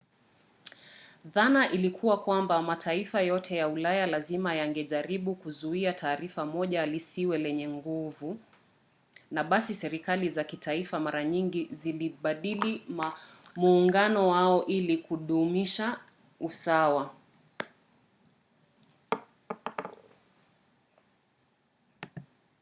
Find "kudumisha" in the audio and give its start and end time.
14.97-15.99